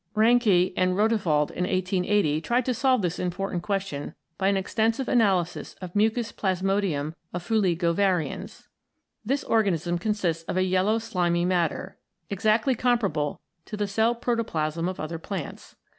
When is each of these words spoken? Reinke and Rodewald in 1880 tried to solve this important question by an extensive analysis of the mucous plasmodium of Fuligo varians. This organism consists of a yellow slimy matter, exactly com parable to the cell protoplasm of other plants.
Reinke 0.15 0.73
and 0.75 0.97
Rodewald 0.97 1.51
in 1.51 1.63
1880 1.65 2.41
tried 2.41 2.65
to 2.65 2.73
solve 2.73 3.03
this 3.03 3.19
important 3.19 3.61
question 3.61 4.15
by 4.39 4.47
an 4.47 4.57
extensive 4.57 5.07
analysis 5.07 5.75
of 5.75 5.93
the 5.93 5.97
mucous 5.99 6.31
plasmodium 6.31 7.13
of 7.35 7.47
Fuligo 7.47 7.93
varians. 7.93 8.63
This 9.23 9.43
organism 9.43 9.99
consists 9.99 10.41
of 10.45 10.57
a 10.57 10.63
yellow 10.63 10.97
slimy 10.97 11.45
matter, 11.45 11.99
exactly 12.31 12.73
com 12.73 12.97
parable 12.97 13.37
to 13.65 13.77
the 13.77 13.85
cell 13.85 14.15
protoplasm 14.15 14.89
of 14.89 14.99
other 14.99 15.19
plants. 15.19 15.75